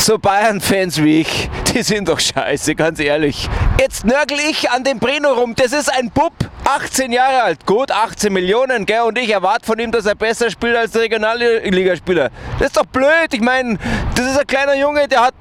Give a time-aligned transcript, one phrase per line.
[0.00, 3.50] So Bayern-Fans wie ich, die sind doch scheiße, ganz ehrlich.
[3.78, 5.54] Jetzt nörgel ich an dem Breno rum.
[5.54, 6.32] Das ist ein Bub,
[6.64, 9.02] 18 Jahre alt, gut 18 Millionen, gell?
[9.02, 12.30] Und ich erwarte von ihm, dass er besser spielt als der Regionalligaspieler.
[12.58, 13.32] Das ist doch blöd.
[13.32, 13.78] Ich meine,
[14.14, 15.34] das ist ein kleiner Junge, der hat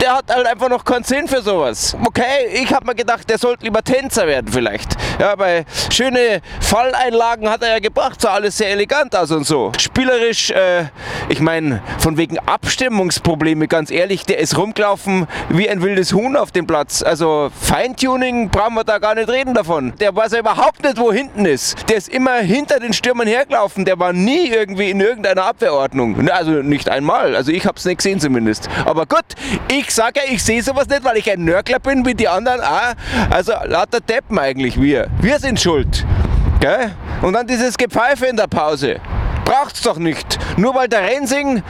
[0.00, 1.96] der hat halt einfach noch keinen Sinn für sowas.
[2.04, 4.90] Okay, ich habe mir gedacht, der sollte lieber Tänzer werden vielleicht.
[5.18, 9.72] Ja, bei schöne Falleinlagen hat er ja gebracht, sah alles sehr elegant aus und so.
[9.78, 10.84] Spielerisch, äh,
[11.28, 16.52] ich meine, von wegen Abstimmungsprobleme, ganz ehrlich, der ist rumgelaufen wie ein wildes Huhn auf
[16.52, 17.02] dem Platz.
[17.02, 19.92] Also Feintuning brauchen wir da gar nicht reden davon.
[19.98, 21.88] Der weiß ja überhaupt nicht, wo hinten ist.
[21.88, 23.84] Der ist immer hinter den Stürmern hergelaufen.
[23.84, 26.28] Der war nie irgendwie in irgendeiner Abwehrordnung.
[26.30, 27.34] Also nicht einmal.
[27.34, 28.68] Also ich habe es nicht gesehen zumindest.
[28.84, 29.24] Aber gut,
[29.68, 32.60] ich sage ja, ich sehe sowas nicht, weil ich ein Nörgler bin, wie die anderen
[32.60, 32.94] auch.
[33.30, 35.08] Also lauter Deppen eigentlich wir.
[35.20, 36.06] Wir sind schuld.
[36.60, 36.92] Gell?
[37.22, 39.00] Und dann dieses Gepfeife in der Pause.
[39.44, 40.38] Braucht's doch nicht.
[40.56, 41.62] Nur weil der Rensing.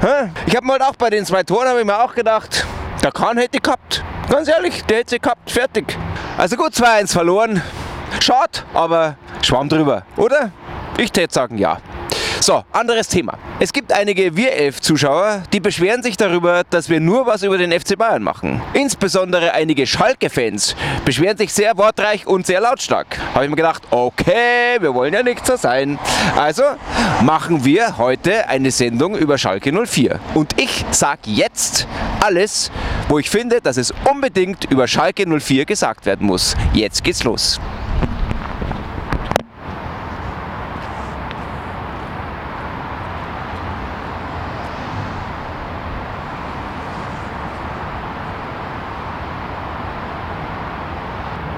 [0.00, 0.30] Hä?
[0.46, 2.66] Ich habe mir halt auch bei den zwei Toren habe ich mir auch gedacht,
[3.02, 4.04] der Kahn hätte gehabt.
[4.28, 5.50] Ganz ehrlich, der hätte sie gehabt.
[5.50, 5.96] Fertig.
[6.36, 7.62] Also gut, 2-1 verloren.
[8.20, 10.50] Schade, aber schwamm drüber, oder?
[10.98, 11.78] Ich täte sagen ja.
[12.40, 13.38] So, anderes Thema.
[13.58, 17.58] Es gibt einige Wir elf Zuschauer, die beschweren sich darüber, dass wir nur was über
[17.58, 18.60] den FC Bayern machen.
[18.72, 23.18] Insbesondere einige Schalke-Fans beschweren sich sehr wortreich und sehr lautstark.
[23.34, 25.98] Habe ich mir gedacht, okay, wir wollen ja nicht so sein.
[26.36, 26.62] Also
[27.22, 30.20] machen wir heute eine Sendung über Schalke 04.
[30.34, 31.88] Und ich sage jetzt
[32.20, 32.70] alles,
[33.08, 36.54] wo ich finde, dass es unbedingt über Schalke 04 gesagt werden muss.
[36.74, 37.58] Jetzt geht's los.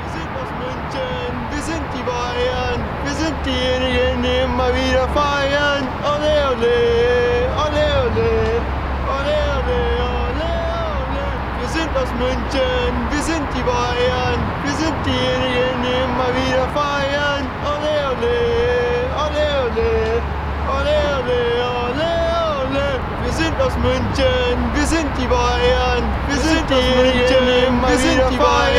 [0.00, 5.84] Wir sind aus München, wir sind die Bayern, wir sind diejenigen, die immer wieder feiern.
[6.12, 6.78] Ole, ole,
[7.64, 8.30] ole, ole,
[9.16, 10.50] ole, ole, ole,
[11.04, 11.26] ole.
[11.60, 17.44] Wir sind aus München, wir sind die Bayern, wir sind diejenigen, die immer wieder feiern.
[17.72, 18.36] Ole, ole,
[19.24, 19.88] ole, ole,
[20.76, 21.40] ole, ole,
[21.84, 22.12] ole,
[22.64, 22.86] ole.
[23.24, 27.92] Wir sind aus München, wir sind die Bayern, wir sind diejenigen, die immer wieder feiern.
[27.92, 28.77] Wir sind die wieder